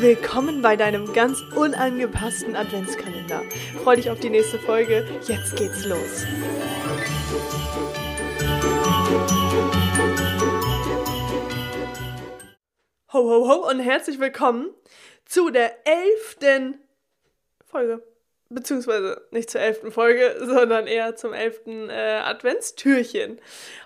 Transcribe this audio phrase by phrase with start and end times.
[0.00, 3.42] Willkommen bei deinem ganz unangepassten Adventskalender.
[3.82, 5.06] Freu dich auf die nächste Folge.
[5.26, 6.24] Jetzt geht's los.
[13.12, 14.70] Ho, ho, ho und herzlich willkommen
[15.26, 16.78] zu der elften
[17.66, 18.13] Folge.
[18.54, 23.40] Beziehungsweise nicht zur elften Folge, sondern eher zum elften äh, Adventstürchen.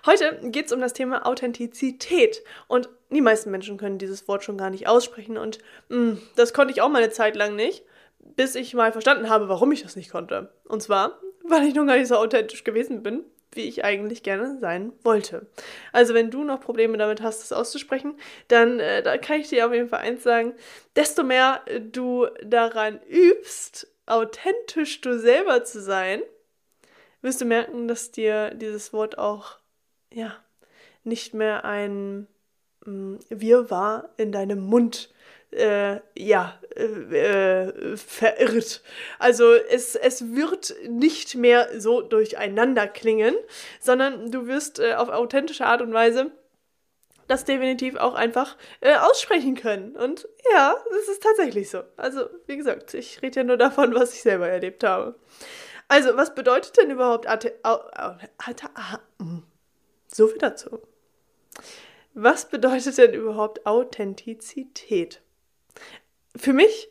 [0.05, 2.43] Heute geht es um das Thema Authentizität.
[2.67, 5.37] Und die meisten Menschen können dieses Wort schon gar nicht aussprechen.
[5.37, 5.59] Und
[5.89, 7.83] mh, mm, das konnte ich auch mal eine Zeit lang nicht,
[8.19, 10.51] bis ich mal verstanden habe, warum ich das nicht konnte.
[10.67, 14.57] Und zwar, weil ich noch gar nicht so authentisch gewesen bin wie ich eigentlich gerne
[14.59, 15.47] sein wollte.
[15.91, 18.15] Also wenn du noch Probleme damit hast, das auszusprechen,
[18.47, 20.53] dann äh, da kann ich dir auf jeden Fall eins sagen,
[20.95, 21.61] desto mehr
[21.91, 26.21] du daran übst, authentisch du selber zu sein,
[27.21, 29.57] wirst du merken, dass dir dieses Wort auch
[30.13, 30.35] ja
[31.03, 32.27] nicht mehr ein
[32.85, 35.09] mm, Wirrwarr in deinem Mund
[35.51, 38.83] äh, ja, äh, äh, verirrt.
[39.17, 43.35] Also es, es wird nicht mehr so durcheinander klingen,
[43.79, 46.31] sondern du wirst äh, auf authentische Art und Weise
[47.29, 49.95] das definitiv auch einfach äh, aussprechen können.
[49.95, 51.83] Und ja, das ist tatsächlich so.
[51.95, 55.15] Also, wie gesagt, ich rede ja nur davon, was ich selber erlebt habe.
[55.87, 57.53] Also, was bedeutet denn überhaupt Ate
[59.19, 59.43] hm.
[60.07, 60.81] so viel dazu.
[62.15, 65.21] Was bedeutet denn überhaupt Authentizität?
[66.35, 66.89] Für mich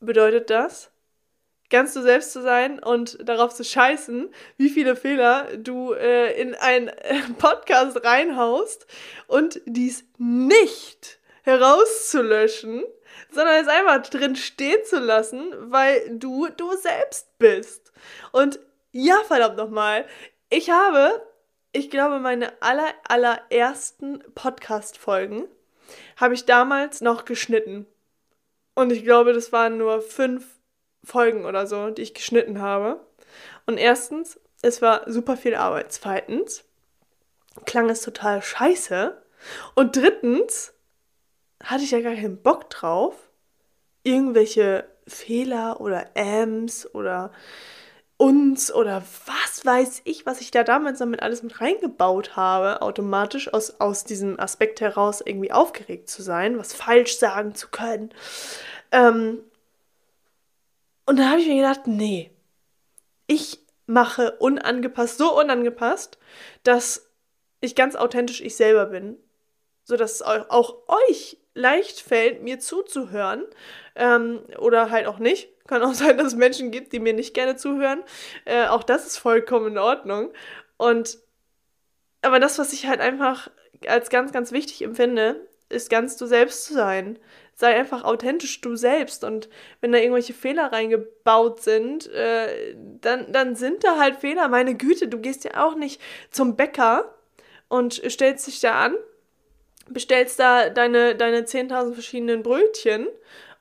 [0.00, 0.90] bedeutet das,
[1.70, 6.54] ganz du selbst zu sein und darauf zu scheißen, wie viele Fehler du äh, in
[6.54, 8.86] einen äh, Podcast reinhaust
[9.26, 12.84] und dies nicht herauszulöschen,
[13.30, 17.92] sondern es einfach drin stehen zu lassen, weil du du selbst bist.
[18.32, 18.58] Und
[18.92, 20.06] ja, verdammt nochmal,
[20.48, 21.22] ich habe,
[21.72, 25.48] ich glaube, meine aller, allerersten Podcast-Folgen
[26.16, 27.86] habe ich damals noch geschnitten.
[28.74, 30.55] Und ich glaube, das waren nur fünf
[31.06, 33.00] Folgen oder so, die ich geschnitten habe.
[33.64, 35.92] Und erstens, es war super viel Arbeit.
[35.92, 36.64] Zweitens,
[37.64, 39.16] klang es total scheiße.
[39.74, 40.74] Und drittens,
[41.62, 43.14] hatte ich ja gar keinen Bock drauf,
[44.02, 47.32] irgendwelche Fehler oder Ams oder
[48.18, 53.52] uns oder was weiß ich, was ich da damals damit alles mit reingebaut habe, automatisch
[53.52, 58.10] aus, aus diesem Aspekt heraus irgendwie aufgeregt zu sein, was falsch sagen zu können.
[58.90, 59.40] Ähm,
[61.06, 62.30] und da habe ich mir gedacht, nee,
[63.26, 66.18] ich mache unangepasst, so unangepasst,
[66.64, 67.10] dass
[67.60, 69.16] ich ganz authentisch ich selber bin,
[69.84, 73.44] sodass es auch euch leicht fällt, mir zuzuhören
[73.94, 75.48] ähm, oder halt auch nicht.
[75.66, 78.02] Kann auch sein, dass es Menschen gibt, die mir nicht gerne zuhören.
[78.44, 80.32] Äh, auch das ist vollkommen in Ordnung.
[80.76, 81.18] Und
[82.22, 83.50] aber das, was ich halt einfach
[83.86, 87.18] als ganz, ganz wichtig empfinde, ist ganz du selbst zu sein
[87.56, 89.24] sei einfach authentisch du selbst.
[89.24, 89.48] Und
[89.80, 94.48] wenn da irgendwelche Fehler reingebaut sind, äh, dann, dann sind da halt Fehler.
[94.48, 96.00] Meine Güte, du gehst ja auch nicht
[96.30, 97.14] zum Bäcker
[97.68, 98.94] und stellst dich da an,
[99.88, 103.08] bestellst da deine, deine 10.000 verschiedenen Brötchen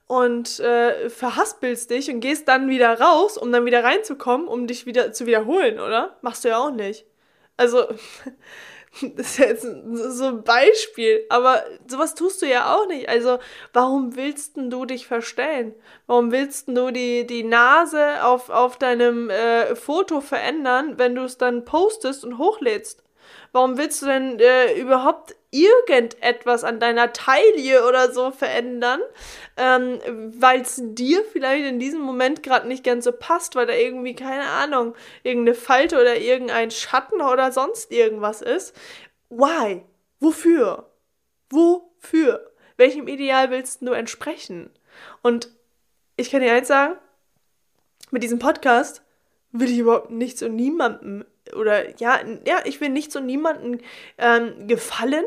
[0.08, 4.86] und äh, verhaspelst dich und gehst dann wieder raus, um dann wieder reinzukommen, um dich
[4.86, 6.18] wieder zu wiederholen, oder?
[6.22, 7.06] Machst du ja auch nicht.
[7.56, 7.88] Also,
[9.16, 13.10] Das ist jetzt so ein Beispiel, aber sowas tust du ja auch nicht.
[13.10, 13.40] Also,
[13.74, 15.74] warum willst du dich verstellen?
[16.08, 21.38] Warum willst du die, die Nase auf, auf deinem äh, Foto verändern, wenn du es
[21.38, 23.04] dann postest und hochlädst?
[23.52, 29.00] Warum willst du denn äh, überhaupt irgendetwas an deiner Taille oder so verändern,
[29.58, 30.00] ähm,
[30.38, 34.16] weil es dir vielleicht in diesem Moment gerade nicht ganz so passt, weil da irgendwie,
[34.16, 38.76] keine Ahnung, irgendeine Falte oder irgendein Schatten oder sonst irgendwas ist.
[39.30, 39.84] Why?
[40.20, 40.90] Wofür?
[41.50, 42.52] Wofür?
[42.78, 44.70] Welchem Ideal willst du entsprechen?
[45.22, 45.50] Und
[46.18, 46.96] ich kann dir eins sagen,
[48.12, 49.02] mit diesem Podcast
[49.52, 53.80] will ich überhaupt nichts und niemandem oder ja, ja, ich will nichts und niemandem
[54.18, 55.26] ähm, gefallen.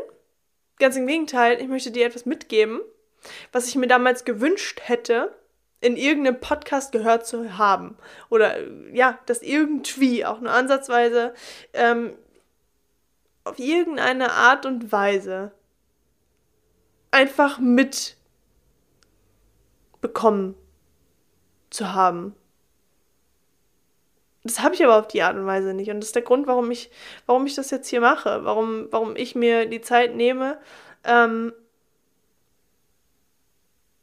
[0.79, 2.81] Ganz im Gegenteil, ich möchte dir etwas mitgeben,
[3.53, 5.35] was ich mir damals gewünscht hätte,
[5.81, 7.97] in irgendeinem Podcast gehört zu haben.
[8.31, 8.57] Oder
[8.93, 11.35] ja, das irgendwie auch nur ansatzweise
[11.73, 12.15] ähm,
[13.45, 15.53] auf irgendeine Art und Weise
[17.11, 18.17] einfach mitbekommen
[21.71, 22.35] zu haben.
[24.45, 25.91] Das habe ich aber auf die Art und Weise nicht.
[25.91, 26.91] Und das ist der Grund, warum ich,
[27.27, 30.59] warum ich das jetzt hier mache, warum, warum ich mir die Zeit nehme,
[31.05, 31.53] ähm,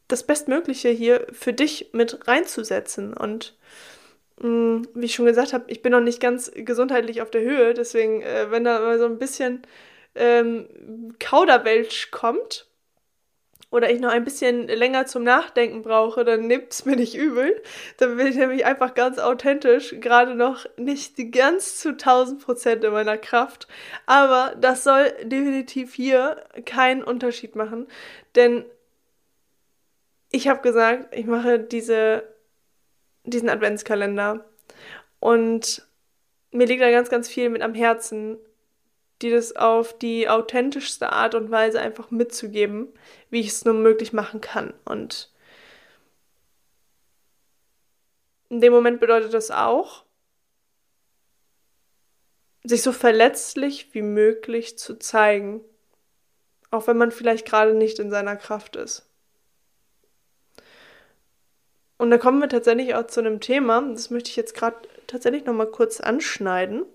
[0.07, 3.13] das Bestmögliche hier für dich mit reinzusetzen.
[3.13, 3.55] Und
[4.41, 7.73] Mm, wie ich schon gesagt habe, ich bin noch nicht ganz gesundheitlich auf der Höhe,
[7.73, 9.61] deswegen, äh, wenn da mal so ein bisschen
[10.15, 10.67] ähm,
[11.19, 12.67] Kauderwelsch kommt
[13.71, 17.61] oder ich noch ein bisschen länger zum Nachdenken brauche, dann nimmt es mir nicht übel.
[17.97, 22.93] Dann bin ich nämlich einfach ganz authentisch, gerade noch nicht ganz zu 1000 Prozent in
[22.93, 23.67] meiner Kraft.
[24.05, 27.87] Aber das soll definitiv hier keinen Unterschied machen,
[28.35, 28.65] denn
[30.31, 32.35] ich habe gesagt, ich mache diese
[33.25, 34.45] diesen Adventskalender.
[35.19, 35.87] Und
[36.51, 38.37] mir liegt da ganz, ganz viel mit am Herzen,
[39.21, 42.89] die das auf die authentischste Art und Weise einfach mitzugeben,
[43.29, 44.73] wie ich es nur möglich machen kann.
[44.83, 45.31] Und
[48.49, 50.03] in dem Moment bedeutet das auch,
[52.63, 55.61] sich so verletzlich wie möglich zu zeigen,
[56.71, 59.07] auch wenn man vielleicht gerade nicht in seiner Kraft ist.
[61.97, 64.77] Und da kommen wir tatsächlich auch zu einem Thema, das möchte ich jetzt gerade
[65.07, 66.85] tatsächlich nochmal kurz anschneiden,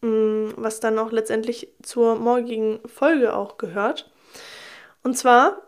[0.00, 4.10] was dann auch letztendlich zur morgigen Folge auch gehört.
[5.02, 5.62] Und zwar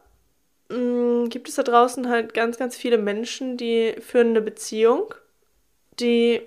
[0.68, 5.14] gibt es da draußen halt ganz, ganz viele Menschen, die führen eine Beziehung,
[5.98, 6.42] die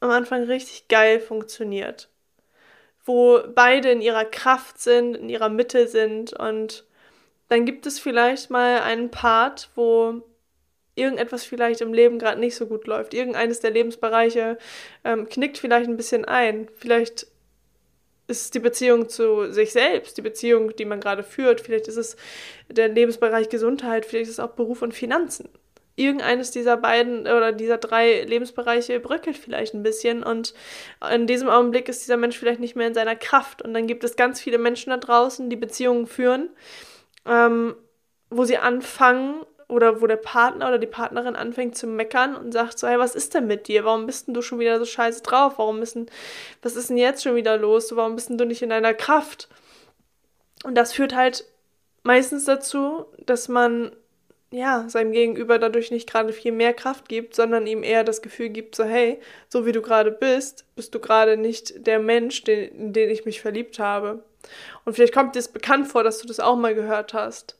[0.00, 2.08] am Anfang richtig geil funktioniert.
[3.04, 6.86] Wo beide in ihrer Kraft sind, in ihrer Mitte sind und
[7.48, 10.22] dann gibt es vielleicht mal einen Part, wo
[10.94, 13.14] irgendetwas vielleicht im Leben gerade nicht so gut läuft.
[13.14, 14.58] Irgendeines der Lebensbereiche
[15.04, 16.68] ähm, knickt vielleicht ein bisschen ein.
[16.76, 17.26] Vielleicht
[18.26, 21.60] ist die Beziehung zu sich selbst, die Beziehung, die man gerade führt.
[21.60, 22.16] Vielleicht ist es
[22.70, 25.48] der Lebensbereich Gesundheit, vielleicht ist es auch Beruf und Finanzen.
[25.96, 30.52] Irgendeines dieser beiden oder dieser drei Lebensbereiche bröckelt vielleicht ein bisschen und
[31.12, 33.62] in diesem Augenblick ist dieser Mensch vielleicht nicht mehr in seiner Kraft.
[33.62, 36.48] Und dann gibt es ganz viele Menschen da draußen, die Beziehungen führen,
[37.26, 37.76] ähm,
[38.28, 42.78] wo sie anfangen, oder wo der Partner oder die Partnerin anfängt zu meckern und sagt
[42.78, 43.84] so, hey, was ist denn mit dir?
[43.84, 45.54] Warum bist denn du schon wieder so scheiße drauf?
[45.56, 46.06] Warum bist denn,
[46.62, 47.94] was ist denn jetzt schon wieder los?
[47.96, 49.48] Warum bist denn du nicht in deiner Kraft?
[50.64, 51.44] Und das führt halt
[52.02, 53.92] meistens dazu, dass man
[54.54, 58.50] ja, seinem Gegenüber dadurch nicht gerade viel mehr Kraft gibt, sondern ihm eher das Gefühl
[58.50, 59.18] gibt, so hey,
[59.48, 63.24] so wie du gerade bist, bist du gerade nicht der Mensch, den, in den ich
[63.24, 64.22] mich verliebt habe.
[64.84, 67.58] Und vielleicht kommt dir es bekannt vor, dass du das auch mal gehört hast.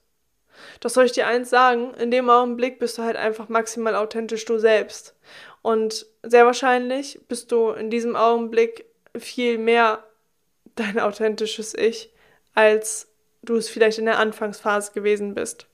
[0.80, 4.44] Doch soll ich dir eins sagen, in dem Augenblick bist du halt einfach maximal authentisch
[4.44, 5.14] du selbst.
[5.62, 8.86] Und sehr wahrscheinlich bist du in diesem Augenblick
[9.16, 10.04] viel mehr
[10.74, 12.12] dein authentisches Ich,
[12.54, 13.08] als
[13.42, 15.66] du es vielleicht in der Anfangsphase gewesen bist.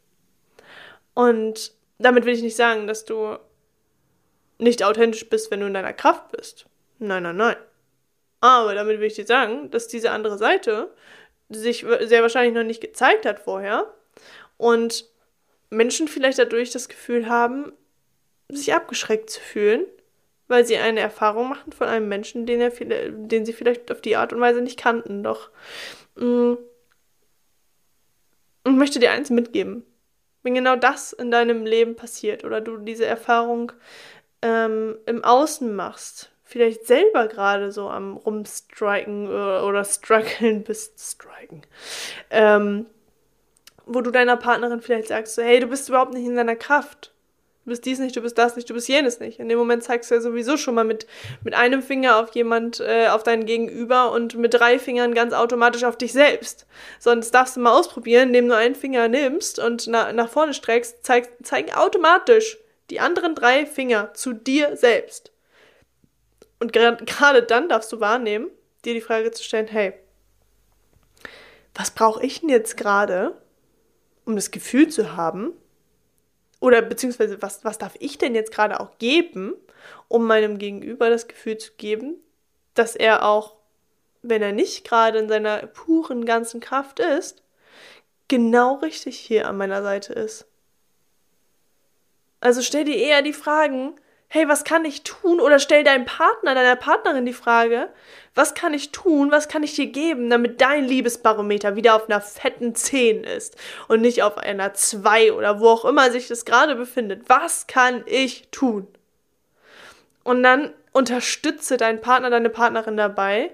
[1.15, 3.39] Und damit will ich nicht sagen, dass du
[4.59, 6.67] nicht authentisch bist, wenn du in deiner Kraft bist.
[6.99, 7.57] Nein, nein, nein.
[8.41, 10.95] Aber damit will ich dir sagen, dass diese andere Seite
[11.49, 13.93] sich sehr wahrscheinlich noch nicht gezeigt hat vorher
[14.61, 15.07] und
[15.71, 17.73] Menschen vielleicht dadurch das Gefühl haben,
[18.49, 19.87] sich abgeschreckt zu fühlen,
[20.49, 24.17] weil sie eine Erfahrung machen von einem Menschen, den, er, den sie vielleicht auf die
[24.17, 25.23] Art und Weise nicht kannten.
[25.23, 25.51] Doch
[26.17, 26.55] mm,
[28.67, 29.85] ich möchte dir eins mitgeben.
[30.43, 33.73] Wenn genau das in deinem Leben passiert oder du diese Erfahrung
[34.43, 41.63] ähm, im Außen machst, vielleicht selber gerade so am rumstriken oder, oder strugglen bist, striken,
[42.31, 42.87] ähm,
[43.93, 47.13] wo du deiner Partnerin vielleicht sagst, so, hey, du bist überhaupt nicht in deiner Kraft.
[47.65, 49.39] Du bist dies nicht, du bist das nicht, du bist jenes nicht.
[49.39, 51.07] In dem Moment zeigst du ja sowieso schon mal mit,
[51.43, 55.85] mit einem Finger auf jemand, äh, auf deinen Gegenüber und mit drei Fingern ganz automatisch
[55.85, 56.67] auf dich selbst.
[56.99, 61.05] Sonst darfst du mal ausprobieren, indem du einen Finger nimmst und na, nach vorne streckst,
[61.05, 62.59] zeig, zeigen automatisch
[62.91, 65.33] die anderen drei Finger zu dir selbst.
[66.61, 68.51] Und gerade dann darfst du wahrnehmen,
[68.85, 69.95] dir die Frage zu stellen, hey,
[71.75, 73.35] was brauche ich denn jetzt gerade,
[74.31, 75.53] um das Gefühl zu haben,
[76.61, 79.55] oder beziehungsweise was, was darf ich denn jetzt gerade auch geben,
[80.09, 82.17] um meinem Gegenüber das Gefühl zu geben,
[82.75, 83.57] dass er auch,
[84.23, 87.43] wenn er nicht gerade in seiner puren ganzen Kraft ist,
[88.29, 90.47] genau richtig hier an meiner Seite ist.
[92.41, 93.95] Also stell dir eher die Fragen,
[94.33, 95.41] hey, was kann ich tun?
[95.41, 97.89] Oder stell deinem Partner, deiner Partnerin die Frage,
[98.35, 102.21] was kann ich tun, was kann ich dir geben, damit dein Liebesbarometer wieder auf einer
[102.21, 103.57] fetten 10 ist
[103.89, 107.29] und nicht auf einer 2 oder wo auch immer sich das gerade befindet.
[107.29, 108.87] Was kann ich tun?
[110.23, 113.51] Und dann unterstütze deinen Partner, deine Partnerin dabei,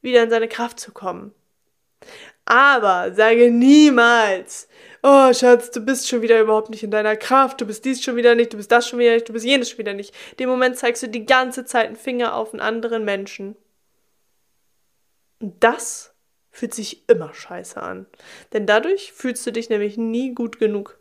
[0.00, 1.34] wieder in seine Kraft zu kommen.
[2.48, 4.68] Aber sage niemals,
[5.02, 8.16] oh Schatz, du bist schon wieder überhaupt nicht in deiner Kraft, du bist dies schon
[8.16, 10.14] wieder nicht, du bist das schon wieder nicht, du bist jenes schon wieder nicht.
[10.38, 13.54] Dem Moment zeigst du die ganze Zeit einen Finger auf einen anderen Menschen.
[15.40, 16.14] Und das
[16.50, 18.06] fühlt sich immer scheiße an.
[18.54, 20.98] Denn dadurch fühlst du dich nämlich nie gut genug.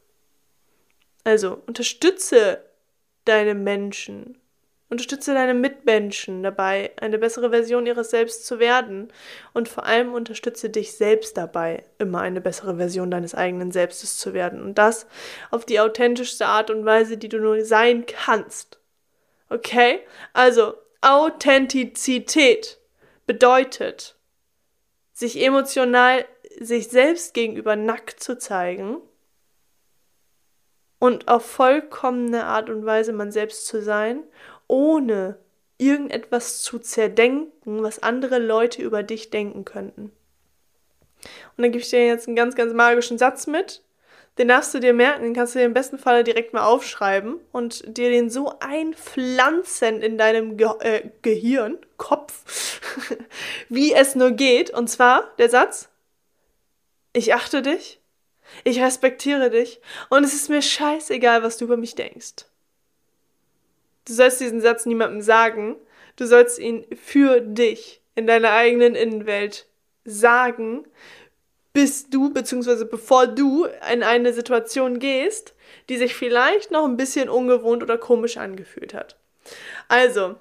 [1.23, 2.61] Also unterstütze
[3.23, 4.37] deine Menschen.
[4.89, 9.11] Unterstütze deine Mitmenschen dabei, eine bessere Version ihres Selbst zu werden.
[9.53, 14.33] Und vor allem unterstütze dich selbst dabei, immer eine bessere Version deines eigenen Selbstes zu
[14.33, 14.61] werden.
[14.61, 15.05] Und das
[15.51, 18.79] auf die authentischste Art und Weise, die du nur sein kannst.
[19.49, 19.99] Okay?
[20.33, 22.79] Also, Authentizität
[23.25, 24.15] bedeutet,
[25.13, 26.25] sich emotional
[26.59, 28.97] sich selbst gegenüber nackt zu zeigen
[30.99, 34.23] und auf vollkommene Art und Weise man selbst zu sein,
[34.67, 35.37] ohne
[35.77, 40.11] irgendetwas zu zerdenken, was andere Leute über dich denken könnten.
[41.55, 43.83] Und dann gebe ich dir jetzt einen ganz, ganz magischen Satz mit.
[44.37, 47.39] Den darfst du dir merken, den kannst du dir im besten Fall direkt mal aufschreiben
[47.51, 52.79] und dir den so einpflanzen in deinem Ge äh, Gehirn, Kopf,
[53.69, 54.69] wie es nur geht.
[54.69, 55.89] Und zwar der Satz,
[57.13, 57.99] ich achte dich,
[58.63, 62.45] ich respektiere dich und es ist mir scheißegal, was du über mich denkst.
[64.07, 65.75] Du sollst diesen Satz niemandem sagen,
[66.15, 69.67] du sollst ihn für dich in deiner eigenen Innenwelt
[70.05, 70.85] sagen,
[71.73, 75.53] bis du, beziehungsweise bevor du in eine Situation gehst,
[75.89, 79.17] die sich vielleicht noch ein bisschen ungewohnt oder komisch angefühlt hat.
[79.87, 80.35] Also,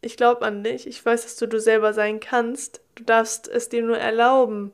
[0.00, 3.68] ich glaube an dich, ich weiß, dass du du selber sein kannst, du darfst es
[3.68, 4.72] dir nur erlauben,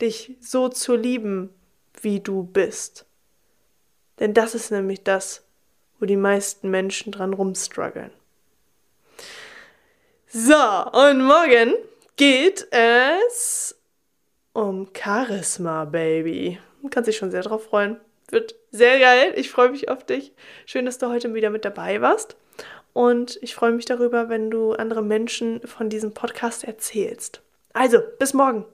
[0.00, 1.50] dich so zu lieben,
[2.00, 3.06] wie du bist.
[4.20, 5.43] Denn das ist nämlich das,
[6.04, 8.10] wo die meisten Menschen dran rumstruggeln.
[10.28, 10.52] So,
[10.92, 11.72] und morgen
[12.16, 13.74] geht es
[14.52, 16.58] um Charisma, Baby.
[16.82, 17.96] Du kannst dich schon sehr drauf freuen.
[18.28, 19.32] Wird sehr geil.
[19.36, 20.34] Ich freue mich auf dich.
[20.66, 22.36] Schön, dass du heute wieder mit dabei warst.
[22.92, 27.40] Und ich freue mich darüber, wenn du andere Menschen von diesem Podcast erzählst.
[27.72, 28.66] Also, bis morgen.